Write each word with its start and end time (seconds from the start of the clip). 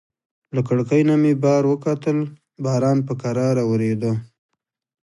له 0.55 0.61
کړکۍ 0.67 1.01
نه 1.09 1.15
مې 1.21 1.33
بهر 1.43 1.63
وکتل، 1.67 2.17
باران 2.63 2.97
په 3.07 3.13
کراره 3.21 3.63
وریده. 3.71 4.11